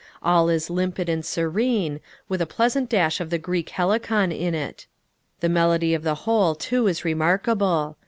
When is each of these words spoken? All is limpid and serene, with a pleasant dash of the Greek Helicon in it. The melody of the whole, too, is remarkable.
All 0.23 0.49
is 0.49 0.71
limpid 0.71 1.09
and 1.09 1.23
serene, 1.23 1.99
with 2.27 2.41
a 2.41 2.47
pleasant 2.47 2.89
dash 2.89 3.21
of 3.21 3.29
the 3.29 3.37
Greek 3.37 3.69
Helicon 3.69 4.31
in 4.31 4.55
it. 4.55 4.87
The 5.41 5.47
melody 5.49 5.93
of 5.93 6.01
the 6.01 6.15
whole, 6.25 6.55
too, 6.55 6.87
is 6.87 7.05
remarkable. 7.05 7.97